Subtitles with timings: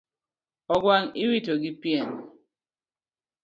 [0.73, 2.15] Ogwangiwito gi piene